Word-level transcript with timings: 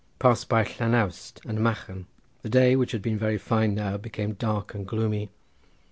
Passed 0.17 0.49
by 0.49 0.63
Llanawst 0.63 1.41
and 1.45 1.59
Machen. 1.59 2.07
The 2.41 2.49
day 2.49 2.75
which 2.75 2.91
had 2.91 3.03
been 3.03 3.19
very 3.19 3.37
fine 3.37 3.75
now 3.75 3.97
became 3.97 4.33
dark 4.33 4.73
and 4.73 4.83
gloomy. 4.87 5.29